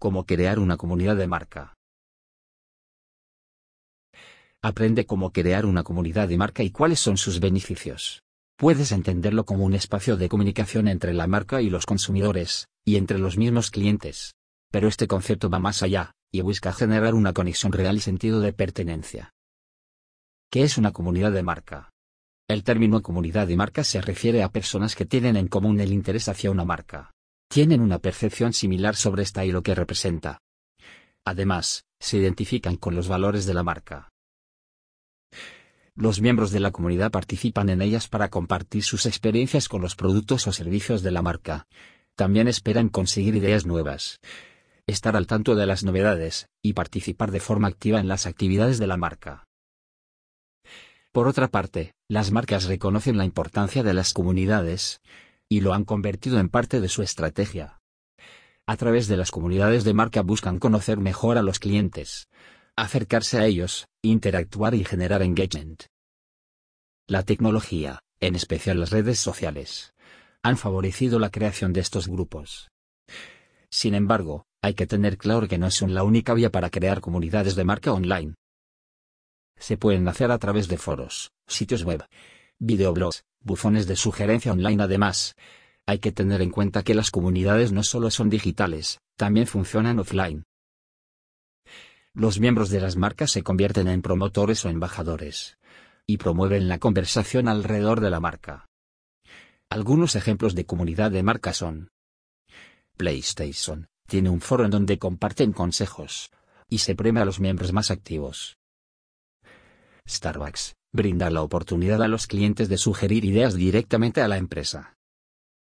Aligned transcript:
Cómo 0.00 0.26
crear 0.26 0.60
una 0.60 0.76
comunidad 0.76 1.16
de 1.16 1.26
marca. 1.26 1.74
Aprende 4.62 5.06
cómo 5.06 5.32
crear 5.32 5.66
una 5.66 5.82
comunidad 5.82 6.28
de 6.28 6.36
marca 6.36 6.62
y 6.62 6.70
cuáles 6.70 7.00
son 7.00 7.16
sus 7.16 7.40
beneficios. 7.40 8.22
Puedes 8.56 8.92
entenderlo 8.92 9.44
como 9.44 9.64
un 9.64 9.74
espacio 9.74 10.16
de 10.16 10.28
comunicación 10.28 10.86
entre 10.86 11.14
la 11.14 11.26
marca 11.26 11.62
y 11.62 11.68
los 11.68 11.84
consumidores, 11.84 12.68
y 12.84 12.94
entre 12.94 13.18
los 13.18 13.36
mismos 13.36 13.72
clientes. 13.72 14.36
Pero 14.70 14.86
este 14.86 15.08
concepto 15.08 15.50
va 15.50 15.58
más 15.58 15.82
allá, 15.82 16.12
y 16.30 16.42
busca 16.42 16.72
generar 16.72 17.14
una 17.14 17.32
conexión 17.32 17.72
real 17.72 17.96
y 17.96 18.00
sentido 18.00 18.38
de 18.38 18.52
pertenencia. 18.52 19.32
¿Qué 20.48 20.62
es 20.62 20.78
una 20.78 20.92
comunidad 20.92 21.32
de 21.32 21.42
marca? 21.42 21.90
El 22.46 22.62
término 22.62 23.02
comunidad 23.02 23.48
de 23.48 23.56
marca 23.56 23.82
se 23.82 24.00
refiere 24.00 24.44
a 24.44 24.52
personas 24.52 24.94
que 24.94 25.06
tienen 25.06 25.36
en 25.36 25.48
común 25.48 25.80
el 25.80 25.92
interés 25.92 26.28
hacia 26.28 26.52
una 26.52 26.64
marca. 26.64 27.10
Tienen 27.48 27.80
una 27.80 27.98
percepción 27.98 28.52
similar 28.52 28.94
sobre 28.94 29.22
esta 29.22 29.44
y 29.44 29.52
lo 29.52 29.62
que 29.62 29.74
representa. 29.74 30.42
Además, 31.24 31.84
se 31.98 32.18
identifican 32.18 32.76
con 32.76 32.94
los 32.94 33.08
valores 33.08 33.46
de 33.46 33.54
la 33.54 33.62
marca. 33.62 34.10
Los 35.94 36.20
miembros 36.20 36.52
de 36.52 36.60
la 36.60 36.70
comunidad 36.70 37.10
participan 37.10 37.70
en 37.70 37.82
ellas 37.82 38.06
para 38.06 38.28
compartir 38.28 38.84
sus 38.84 39.06
experiencias 39.06 39.68
con 39.68 39.82
los 39.82 39.96
productos 39.96 40.46
o 40.46 40.52
servicios 40.52 41.02
de 41.02 41.10
la 41.10 41.22
marca. 41.22 41.66
También 42.14 42.48
esperan 42.48 42.88
conseguir 42.88 43.34
ideas 43.34 43.66
nuevas, 43.66 44.20
estar 44.86 45.16
al 45.16 45.26
tanto 45.26 45.54
de 45.54 45.66
las 45.66 45.84
novedades, 45.84 46.48
y 46.62 46.74
participar 46.74 47.30
de 47.30 47.40
forma 47.40 47.68
activa 47.68 47.98
en 47.98 48.08
las 48.08 48.26
actividades 48.26 48.78
de 48.78 48.86
la 48.86 48.96
marca. 48.96 49.48
Por 51.12 51.26
otra 51.26 51.48
parte, 51.48 51.94
las 52.08 52.30
marcas 52.30 52.64
reconocen 52.64 53.16
la 53.16 53.24
importancia 53.24 53.82
de 53.82 53.94
las 53.94 54.12
comunidades, 54.12 55.00
y 55.48 55.60
lo 55.60 55.72
han 55.72 55.84
convertido 55.84 56.38
en 56.38 56.48
parte 56.48 56.80
de 56.80 56.88
su 56.88 57.02
estrategia. 57.02 57.80
A 58.66 58.76
través 58.76 59.08
de 59.08 59.16
las 59.16 59.30
comunidades 59.30 59.84
de 59.84 59.94
marca 59.94 60.22
buscan 60.22 60.58
conocer 60.58 60.98
mejor 60.98 61.38
a 61.38 61.42
los 61.42 61.58
clientes, 61.58 62.28
acercarse 62.76 63.38
a 63.38 63.46
ellos, 63.46 63.86
interactuar 64.02 64.74
y 64.74 64.84
generar 64.84 65.22
engagement. 65.22 65.84
La 67.06 67.22
tecnología, 67.22 68.00
en 68.20 68.34
especial 68.34 68.80
las 68.80 68.90
redes 68.90 69.18
sociales, 69.18 69.94
han 70.42 70.56
favorecido 70.56 71.18
la 71.18 71.30
creación 71.30 71.72
de 71.72 71.80
estos 71.80 72.08
grupos. 72.08 72.68
Sin 73.70 73.94
embargo, 73.94 74.44
hay 74.62 74.74
que 74.74 74.86
tener 74.86 75.16
claro 75.16 75.48
que 75.48 75.58
no 75.58 75.70
son 75.70 75.94
la 75.94 76.02
única 76.02 76.34
vía 76.34 76.50
para 76.50 76.70
crear 76.70 77.00
comunidades 77.00 77.54
de 77.54 77.64
marca 77.64 77.92
online 77.92 78.34
se 79.58 79.76
pueden 79.76 80.06
hacer 80.08 80.30
a 80.30 80.38
través 80.38 80.68
de 80.68 80.78
foros, 80.78 81.32
sitios 81.46 81.84
web, 81.84 82.04
videoblogs, 82.58 83.24
buzones 83.40 83.86
de 83.86 83.96
sugerencia 83.96 84.52
online 84.52 84.82
además. 84.82 85.34
Hay 85.86 85.98
que 85.98 86.12
tener 86.12 86.42
en 86.42 86.50
cuenta 86.50 86.82
que 86.82 86.94
las 86.94 87.10
comunidades 87.10 87.72
no 87.72 87.82
solo 87.82 88.10
son 88.10 88.28
digitales, 88.28 89.00
también 89.16 89.46
funcionan 89.46 89.98
offline. 89.98 90.44
Los 92.14 92.40
miembros 92.40 92.70
de 92.70 92.80
las 92.80 92.96
marcas 92.96 93.30
se 93.30 93.42
convierten 93.42 93.86
en 93.88 94.02
promotores 94.02 94.64
o 94.64 94.68
embajadores. 94.68 95.56
Y 96.06 96.16
promueven 96.16 96.68
la 96.68 96.78
conversación 96.78 97.48
alrededor 97.48 98.00
de 98.00 98.10
la 98.10 98.18
marca. 98.18 98.66
Algunos 99.70 100.16
ejemplos 100.16 100.54
de 100.54 100.64
comunidad 100.64 101.10
de 101.10 101.22
marca 101.22 101.52
son 101.52 101.90
PlayStation, 102.96 103.86
tiene 104.08 104.30
un 104.30 104.40
foro 104.40 104.64
en 104.64 104.70
donde 104.70 104.98
comparten 104.98 105.52
consejos. 105.52 106.30
Y 106.68 106.78
se 106.78 106.94
premia 106.94 107.22
a 107.22 107.24
los 107.24 107.40
miembros 107.40 107.72
más 107.72 107.90
activos. 107.90 108.56
Starbucks, 110.08 110.74
brinda 110.92 111.30
la 111.30 111.42
oportunidad 111.42 112.02
a 112.02 112.08
los 112.08 112.26
clientes 112.26 112.68
de 112.68 112.78
sugerir 112.78 113.24
ideas 113.24 113.54
directamente 113.54 114.22
a 114.22 114.28
la 114.28 114.36
empresa. 114.36 114.96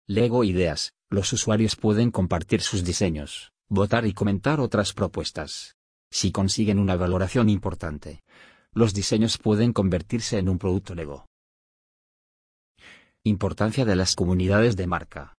Lego 0.08 0.44
Ideas, 0.44 0.94
los 1.10 1.32
usuarios 1.32 1.76
pueden 1.76 2.12
compartir 2.12 2.62
sus 2.62 2.84
diseños, 2.84 3.54
votar 3.70 4.06
y 4.06 4.14
comentar 4.14 4.60
otras 4.60 4.94
propuestas. 4.94 5.78
Si 6.12 6.32
consiguen 6.32 6.80
una 6.80 6.96
valoración 6.96 7.50
importante, 7.50 8.22
los 8.74 8.94
diseños 8.94 9.38
pueden 9.38 9.74
convertirse 9.74 10.38
en 10.38 10.50
un 10.50 10.60
producto 10.60 10.96
Lego. 10.96 11.26
Importancia 13.24 13.86
de 13.86 13.96
las 13.96 14.16
comunidades 14.16 14.76
de 14.76 14.88
marca. 14.88 15.34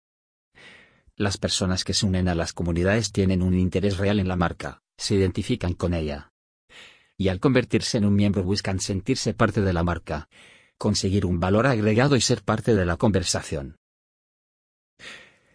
Las 1.16 1.36
personas 1.36 1.84
que 1.84 1.94
se 1.94 2.06
unen 2.06 2.28
a 2.28 2.34
las 2.34 2.52
comunidades 2.52 3.12
tienen 3.12 3.42
un 3.42 3.54
interés 3.54 3.98
real 3.98 4.18
en 4.18 4.28
la 4.28 4.36
marca, 4.36 4.80
se 4.96 5.14
identifican 5.14 5.74
con 5.74 5.94
ella, 5.94 6.32
y 7.16 7.28
al 7.28 7.40
convertirse 7.40 7.98
en 7.98 8.04
un 8.04 8.14
miembro 8.14 8.42
buscan 8.42 8.80
sentirse 8.80 9.34
parte 9.34 9.60
de 9.60 9.72
la 9.72 9.84
marca, 9.84 10.28
conseguir 10.78 11.26
un 11.26 11.40
valor 11.40 11.66
agregado 11.66 12.16
y 12.16 12.20
ser 12.20 12.42
parte 12.42 12.74
de 12.74 12.84
la 12.84 12.96
conversación. 12.96 13.76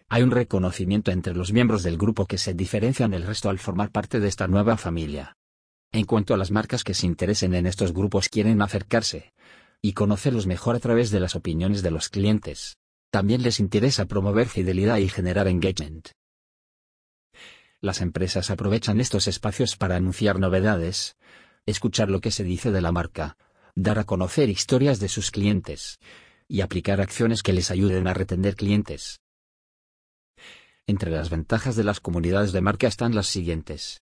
Hay 0.08 0.22
un 0.22 0.30
reconocimiento 0.30 1.12
entre 1.12 1.34
los 1.34 1.52
miembros 1.52 1.82
del 1.82 1.96
grupo 1.96 2.26
que 2.26 2.38
se 2.38 2.54
diferencian 2.54 3.12
del 3.12 3.26
resto 3.26 3.48
al 3.48 3.58
formar 3.58 3.90
parte 3.92 4.18
de 4.18 4.28
esta 4.28 4.48
nueva 4.48 4.76
familia. 4.76 5.36
En 5.92 6.04
cuanto 6.04 6.34
a 6.34 6.36
las 6.36 6.50
marcas 6.50 6.82
que 6.82 6.94
se 6.94 7.06
interesen 7.06 7.54
en 7.54 7.66
estos 7.66 7.92
grupos 7.92 8.28
quieren 8.28 8.62
acercarse 8.62 9.32
y 9.82 9.92
conocerlos 9.92 10.46
mejor 10.46 10.76
a 10.76 10.80
través 10.80 11.10
de 11.10 11.20
las 11.20 11.36
opiniones 11.36 11.82
de 11.82 11.90
los 11.90 12.08
clientes. 12.08 12.76
También 13.10 13.42
les 13.42 13.60
interesa 13.60 14.06
promover 14.06 14.48
fidelidad 14.48 14.98
y 14.98 15.08
generar 15.08 15.48
engagement. 15.48 16.10
Las 17.80 18.00
empresas 18.02 18.50
aprovechan 18.50 19.00
estos 19.00 19.26
espacios 19.26 19.76
para 19.76 19.96
anunciar 19.96 20.38
novedades, 20.38 21.16
escuchar 21.66 22.10
lo 22.10 22.20
que 22.20 22.30
se 22.30 22.44
dice 22.44 22.70
de 22.70 22.80
la 22.80 22.92
marca, 22.92 23.36
dar 23.74 23.98
a 23.98 24.04
conocer 24.04 24.48
historias 24.48 25.00
de 25.00 25.08
sus 25.08 25.30
clientes 25.30 25.98
y 26.48 26.62
aplicar 26.62 27.00
acciones 27.00 27.42
que 27.42 27.52
les 27.52 27.70
ayuden 27.70 28.08
a 28.08 28.14
retener 28.14 28.56
clientes. 28.56 29.20
Entre 30.86 31.10
las 31.10 31.30
ventajas 31.30 31.76
de 31.76 31.84
las 31.84 32.00
comunidades 32.00 32.52
de 32.52 32.60
marca 32.60 32.88
están 32.88 33.14
las 33.14 33.26
siguientes. 33.26 34.02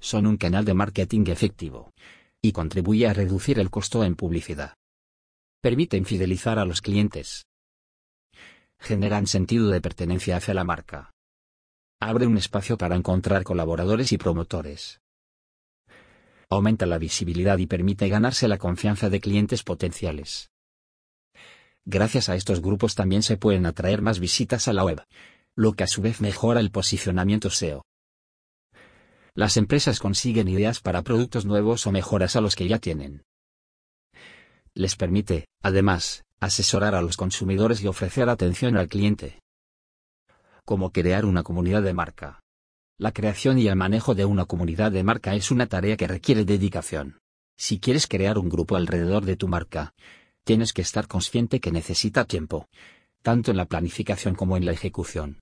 Son 0.00 0.26
un 0.26 0.36
canal 0.36 0.64
de 0.64 0.74
marketing 0.74 1.24
efectivo 1.28 1.92
y 2.42 2.52
contribuye 2.52 3.06
a 3.06 3.14
reducir 3.14 3.58
el 3.58 3.70
costo 3.70 4.04
en 4.04 4.16
publicidad. 4.16 4.74
Permiten 5.62 6.04
fidelizar 6.04 6.58
a 6.58 6.64
los 6.64 6.82
clientes. 6.82 7.46
Generan 8.80 9.26
sentido 9.26 9.70
de 9.70 9.80
pertenencia 9.80 10.36
hacia 10.36 10.52
la 10.52 10.64
marca. 10.64 11.12
Abre 12.00 12.26
un 12.26 12.36
espacio 12.36 12.76
para 12.76 12.96
encontrar 12.96 13.44
colaboradores 13.44 14.12
y 14.12 14.18
promotores 14.18 15.03
aumenta 16.54 16.86
la 16.86 16.98
visibilidad 16.98 17.58
y 17.58 17.66
permite 17.66 18.08
ganarse 18.08 18.48
la 18.48 18.58
confianza 18.58 19.10
de 19.10 19.20
clientes 19.20 19.62
potenciales. 19.62 20.50
Gracias 21.84 22.28
a 22.28 22.36
estos 22.36 22.62
grupos 22.62 22.94
también 22.94 23.22
se 23.22 23.36
pueden 23.36 23.66
atraer 23.66 24.00
más 24.00 24.18
visitas 24.18 24.68
a 24.68 24.72
la 24.72 24.84
web, 24.84 25.02
lo 25.54 25.74
que 25.74 25.84
a 25.84 25.86
su 25.86 26.00
vez 26.00 26.20
mejora 26.20 26.60
el 26.60 26.70
posicionamiento 26.70 27.50
SEO. 27.50 27.84
Las 29.34 29.56
empresas 29.56 29.98
consiguen 29.98 30.48
ideas 30.48 30.80
para 30.80 31.02
productos 31.02 31.44
nuevos 31.44 31.86
o 31.86 31.92
mejoras 31.92 32.36
a 32.36 32.40
los 32.40 32.54
que 32.54 32.68
ya 32.68 32.78
tienen. 32.78 33.24
Les 34.74 34.96
permite, 34.96 35.46
además, 35.60 36.24
asesorar 36.40 36.94
a 36.94 37.02
los 37.02 37.16
consumidores 37.16 37.82
y 37.82 37.88
ofrecer 37.88 38.28
atención 38.28 38.76
al 38.76 38.88
cliente. 38.88 39.40
Como 40.64 40.90
crear 40.90 41.24
una 41.24 41.42
comunidad 41.42 41.82
de 41.82 41.94
marca. 41.94 42.43
La 42.96 43.10
creación 43.10 43.58
y 43.58 43.66
el 43.66 43.74
manejo 43.74 44.14
de 44.14 44.24
una 44.24 44.44
comunidad 44.44 44.92
de 44.92 45.02
marca 45.02 45.34
es 45.34 45.50
una 45.50 45.66
tarea 45.66 45.96
que 45.96 46.06
requiere 46.06 46.44
dedicación. 46.44 47.18
Si 47.56 47.80
quieres 47.80 48.06
crear 48.06 48.38
un 48.38 48.48
grupo 48.48 48.76
alrededor 48.76 49.24
de 49.24 49.36
tu 49.36 49.48
marca, 49.48 49.94
tienes 50.44 50.72
que 50.72 50.82
estar 50.82 51.08
consciente 51.08 51.58
que 51.58 51.72
necesita 51.72 52.24
tiempo, 52.24 52.68
tanto 53.22 53.50
en 53.50 53.56
la 53.56 53.64
planificación 53.64 54.36
como 54.36 54.56
en 54.56 54.64
la 54.64 54.72
ejecución. 54.72 55.40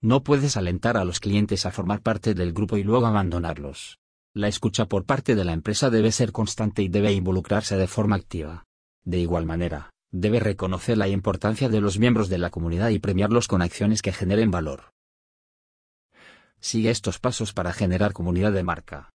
No 0.00 0.24
puedes 0.24 0.56
alentar 0.56 0.96
a 0.96 1.04
los 1.04 1.20
clientes 1.20 1.66
a 1.66 1.70
formar 1.70 2.02
parte 2.02 2.34
del 2.34 2.52
grupo 2.52 2.76
y 2.76 2.82
luego 2.82 3.06
abandonarlos. 3.06 4.00
La 4.32 4.48
escucha 4.48 4.86
por 4.86 5.04
parte 5.04 5.36
de 5.36 5.44
la 5.44 5.52
empresa 5.52 5.88
debe 5.88 6.10
ser 6.10 6.32
constante 6.32 6.82
y 6.82 6.88
debe 6.88 7.12
involucrarse 7.12 7.76
de 7.76 7.86
forma 7.86 8.16
activa. 8.16 8.64
De 9.04 9.20
igual 9.20 9.46
manera, 9.46 9.90
debe 10.10 10.40
reconocer 10.40 10.98
la 10.98 11.06
importancia 11.06 11.68
de 11.68 11.80
los 11.80 12.00
miembros 12.00 12.28
de 12.28 12.38
la 12.38 12.50
comunidad 12.50 12.88
y 12.88 12.98
premiarlos 12.98 13.46
con 13.46 13.62
acciones 13.62 14.02
que 14.02 14.12
generen 14.12 14.50
valor. 14.50 14.93
Sigue 16.64 16.88
estos 16.88 17.18
pasos 17.18 17.52
para 17.52 17.74
generar 17.74 18.14
comunidad 18.14 18.50
de 18.50 18.62
marca. 18.62 19.10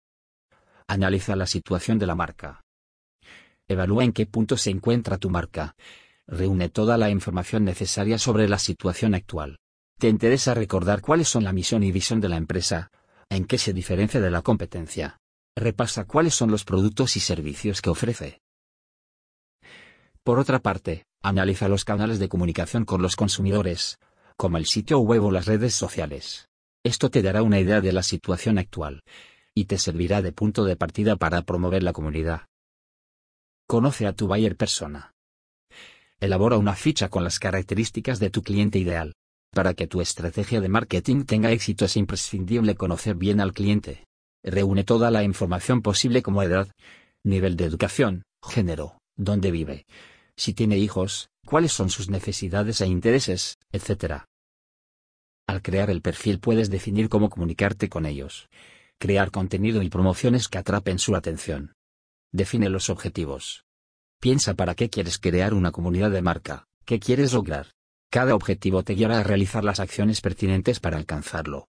Analiza 0.85 1.33
la 1.37 1.45
situación 1.45 1.97
de 1.97 2.05
la 2.05 2.13
marca. 2.13 2.65
Evalúa 3.69 4.03
en 4.03 4.11
qué 4.11 4.25
punto 4.25 4.57
se 4.57 4.69
encuentra 4.69 5.17
tu 5.17 5.29
marca. 5.29 5.73
Reúne 6.27 6.67
toda 6.67 6.97
la 6.97 7.09
información 7.09 7.63
necesaria 7.63 8.17
sobre 8.17 8.49
la 8.49 8.59
situación 8.59 9.15
actual. 9.15 9.59
¿Te 9.97 10.09
interesa 10.09 10.55
recordar 10.55 10.99
cuáles 10.99 11.29
son 11.29 11.45
la 11.45 11.53
misión 11.53 11.83
y 11.83 11.91
visión 11.93 12.19
de 12.19 12.27
la 12.27 12.35
empresa? 12.35 12.91
¿En 13.29 13.45
qué 13.45 13.57
se 13.57 13.71
diferencia 13.71 14.19
de 14.19 14.29
la 14.29 14.41
competencia? 14.41 15.17
Repasa 15.55 16.03
cuáles 16.03 16.35
son 16.35 16.51
los 16.51 16.65
productos 16.65 17.15
y 17.15 17.21
servicios 17.21 17.81
que 17.81 17.89
ofrece. 17.89 18.41
Por 20.21 20.37
otra 20.37 20.59
parte, 20.59 21.05
analiza 21.23 21.69
los 21.69 21.85
canales 21.85 22.19
de 22.19 22.27
comunicación 22.27 22.83
con 22.83 23.01
los 23.01 23.15
consumidores, 23.15 23.99
como 24.35 24.57
el 24.57 24.65
sitio 24.65 24.99
web 24.99 25.23
o 25.23 25.31
las 25.31 25.45
redes 25.45 25.73
sociales. 25.73 26.49
Esto 26.87 27.09
te 27.09 27.21
dará 27.21 27.43
una 27.43 27.59
idea 27.59 27.81
de 27.81 27.91
la 27.91 28.01
situación 28.01 28.57
actual. 28.57 29.03
Y 29.53 29.65
te 29.65 29.77
servirá 29.77 30.21
de 30.21 30.31
punto 30.31 30.63
de 30.63 30.77
partida 30.77 31.17
para 31.17 31.41
promover 31.41 31.83
la 31.83 31.91
comunidad. 31.91 32.47
Conoce 33.67 34.07
a 34.07 34.13
tu 34.13 34.27
buyer 34.27 34.55
persona. 34.55 35.11
Elabora 36.21 36.57
una 36.57 36.75
ficha 36.75 37.09
con 37.09 37.25
las 37.25 37.39
características 37.39 38.19
de 38.19 38.29
tu 38.29 38.41
cliente 38.41 38.79
ideal. 38.79 39.15
Para 39.51 39.73
que 39.73 39.87
tu 39.87 39.99
estrategia 39.99 40.61
de 40.61 40.69
marketing 40.69 41.25
tenga 41.25 41.51
éxito 41.51 41.83
es 41.83 41.97
imprescindible 41.97 42.75
conocer 42.75 43.15
bien 43.15 43.41
al 43.41 43.51
cliente. 43.51 44.05
Reúne 44.41 44.85
toda 44.85 45.11
la 45.11 45.23
información 45.23 45.81
posible 45.81 46.21
como 46.21 46.41
edad, 46.41 46.71
nivel 47.21 47.57
de 47.57 47.65
educación, 47.65 48.23
género, 48.41 48.97
dónde 49.17 49.51
vive, 49.51 49.85
si 50.37 50.53
tiene 50.53 50.77
hijos, 50.77 51.27
cuáles 51.45 51.73
son 51.73 51.89
sus 51.89 52.09
necesidades 52.09 52.79
e 52.79 52.87
intereses, 52.87 53.57
etc. 53.73 54.23
Al 55.47 55.61
crear 55.61 55.89
el 55.89 56.01
perfil 56.01 56.39
puedes 56.39 56.69
definir 56.69 57.07
cómo 57.07 57.29
comunicarte 57.29 57.87
con 57.87 58.05
ellos. 58.05 58.49
Crear 58.99 59.31
contenido 59.31 59.81
y 59.81 59.89
promociones 59.89 60.49
que 60.49 60.57
atrapen 60.57 60.99
su 60.99 61.15
atención. 61.15 61.73
Define 62.33 62.69
los 62.69 62.89
objetivos. 62.89 63.63
Piensa 64.19 64.55
para 64.55 64.75
qué 64.75 64.89
quieres 64.89 65.19
crear 65.19 65.53
una 65.53 65.71
comunidad 65.71 66.11
de 66.11 66.21
marca, 66.21 66.67
qué 66.85 66.99
quieres 66.99 67.33
lograr. 67.33 67.67
Cada 68.09 68.35
objetivo 68.35 68.83
te 68.83 68.93
guiará 68.93 69.19
a 69.19 69.23
realizar 69.23 69.63
las 69.63 69.79
acciones 69.79 70.21
pertinentes 70.21 70.79
para 70.79 70.97
alcanzarlo. 70.97 71.67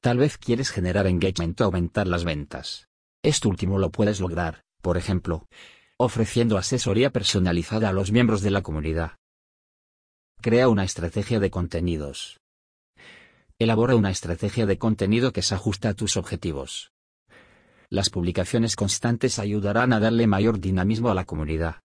Tal 0.00 0.18
vez 0.18 0.38
quieres 0.38 0.70
generar 0.70 1.06
engagement 1.06 1.60
o 1.60 1.64
aumentar 1.64 2.06
las 2.06 2.24
ventas. 2.24 2.88
Esto 3.22 3.48
último 3.48 3.78
lo 3.78 3.90
puedes 3.90 4.20
lograr, 4.20 4.62
por 4.80 4.96
ejemplo, 4.96 5.48
ofreciendo 5.98 6.58
asesoría 6.58 7.10
personalizada 7.10 7.88
a 7.88 7.92
los 7.92 8.12
miembros 8.12 8.42
de 8.42 8.50
la 8.50 8.62
comunidad. 8.62 9.16
Crea 10.40 10.68
una 10.68 10.84
estrategia 10.84 11.40
de 11.40 11.50
contenidos. 11.50 12.38
Elabora 13.58 13.96
una 13.96 14.10
estrategia 14.10 14.66
de 14.66 14.76
contenido 14.76 15.32
que 15.32 15.40
se 15.40 15.54
ajusta 15.54 15.88
a 15.88 15.94
tus 15.94 16.18
objetivos. 16.18 16.92
Las 17.88 18.10
publicaciones 18.10 18.76
constantes 18.76 19.38
ayudarán 19.38 19.94
a 19.94 20.00
darle 20.00 20.26
mayor 20.26 20.60
dinamismo 20.60 21.08
a 21.08 21.14
la 21.14 21.24
comunidad. 21.24 21.76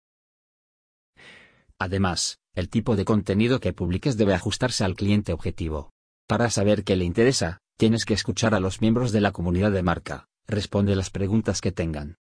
Además, 1.78 2.40
el 2.56 2.68
tipo 2.68 2.96
de 2.96 3.04
contenido 3.04 3.60
que 3.60 3.72
publiques 3.72 4.16
debe 4.16 4.34
ajustarse 4.34 4.82
al 4.82 4.96
cliente 4.96 5.32
objetivo. 5.32 5.92
Para 6.26 6.50
saber 6.50 6.82
qué 6.82 6.96
le 6.96 7.04
interesa, 7.04 7.58
tienes 7.76 8.04
que 8.04 8.14
escuchar 8.14 8.52
a 8.52 8.60
los 8.60 8.80
miembros 8.80 9.12
de 9.12 9.20
la 9.20 9.30
comunidad 9.30 9.70
de 9.70 9.84
marca, 9.84 10.26
responde 10.48 10.96
las 10.96 11.10
preguntas 11.10 11.60
que 11.60 11.70
tengan. 11.70 12.16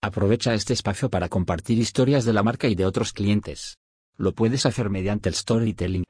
Aprovecha 0.00 0.54
este 0.54 0.72
espacio 0.72 1.08
para 1.08 1.28
compartir 1.28 1.78
historias 1.78 2.24
de 2.24 2.32
la 2.32 2.42
marca 2.42 2.66
y 2.66 2.74
de 2.74 2.84
otros 2.84 3.12
clientes. 3.12 3.78
Lo 4.16 4.34
puedes 4.34 4.66
hacer 4.66 4.90
mediante 4.90 5.28
el 5.28 5.36
storytelling, 5.36 6.04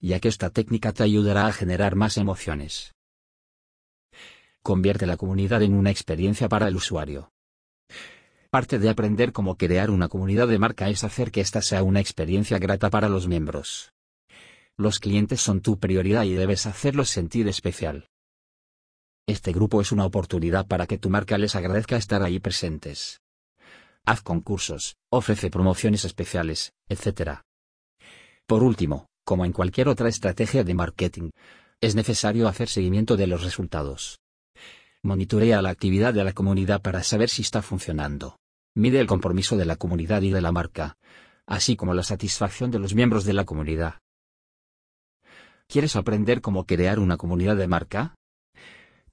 ya 0.00 0.20
que 0.20 0.28
esta 0.28 0.50
técnica 0.50 0.92
te 0.92 1.02
ayudará 1.02 1.46
a 1.46 1.52
generar 1.52 1.94
más 1.94 2.16
emociones. 2.16 2.94
Convierte 4.62 5.06
la 5.06 5.16
comunidad 5.16 5.62
en 5.62 5.74
una 5.74 5.90
experiencia 5.90 6.48
para 6.48 6.68
el 6.68 6.76
usuario. 6.76 7.30
Parte 8.50 8.78
de 8.78 8.88
aprender 8.88 9.32
cómo 9.32 9.56
crear 9.56 9.90
una 9.90 10.08
comunidad 10.08 10.48
de 10.48 10.58
marca 10.58 10.88
es 10.88 11.04
hacer 11.04 11.30
que 11.30 11.40
ésta 11.40 11.62
sea 11.62 11.82
una 11.82 12.00
experiencia 12.00 12.58
grata 12.58 12.90
para 12.90 13.08
los 13.08 13.28
miembros. 13.28 13.92
Los 14.76 14.98
clientes 14.98 15.40
son 15.40 15.60
tu 15.60 15.78
prioridad 15.78 16.24
y 16.24 16.34
debes 16.34 16.66
hacerlos 16.66 17.10
sentir 17.10 17.48
especial. 17.48 18.08
Este 19.26 19.52
grupo 19.52 19.80
es 19.80 19.92
una 19.92 20.04
oportunidad 20.04 20.66
para 20.66 20.86
que 20.86 20.98
tu 20.98 21.10
marca 21.10 21.38
les 21.38 21.56
agradezca 21.56 21.96
estar 21.96 22.22
ahí 22.22 22.38
presentes 22.38 23.20
haz 24.06 24.22
concursos, 24.22 24.96
ofrece 25.10 25.50
promociones 25.50 26.04
especiales, 26.04 26.72
etc. 26.88 27.40
Por 28.46 28.62
último, 28.62 29.08
como 29.26 29.44
en 29.44 29.52
cualquier 29.52 29.88
otra 29.88 30.08
estrategia 30.08 30.62
de 30.62 30.72
marketing, 30.72 31.30
es 31.80 31.96
necesario 31.96 32.46
hacer 32.46 32.68
seguimiento 32.68 33.16
de 33.16 33.26
los 33.26 33.42
resultados. 33.42 34.20
Monitorea 35.02 35.60
la 35.62 35.70
actividad 35.70 36.14
de 36.14 36.22
la 36.22 36.32
comunidad 36.32 36.80
para 36.80 37.02
saber 37.02 37.28
si 37.28 37.42
está 37.42 37.60
funcionando. 37.60 38.38
Mide 38.76 39.00
el 39.00 39.08
compromiso 39.08 39.56
de 39.56 39.64
la 39.64 39.74
comunidad 39.74 40.22
y 40.22 40.30
de 40.30 40.40
la 40.40 40.52
marca, 40.52 40.96
así 41.44 41.74
como 41.74 41.92
la 41.92 42.04
satisfacción 42.04 42.70
de 42.70 42.78
los 42.78 42.94
miembros 42.94 43.24
de 43.24 43.32
la 43.32 43.44
comunidad. 43.44 43.96
¿Quieres 45.66 45.96
aprender 45.96 46.40
cómo 46.40 46.64
crear 46.64 47.00
una 47.00 47.16
comunidad 47.16 47.56
de 47.56 47.66
marca? 47.66 48.14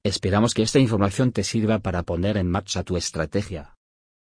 Esperamos 0.04 0.54
que 0.54 0.62
esta 0.62 0.78
información 0.78 1.32
te 1.32 1.44
sirva 1.44 1.80
para 1.80 2.04
poner 2.04 2.38
en 2.38 2.52
marcha 2.52 2.84
tu 2.84 2.98
estrategia. 2.98 3.74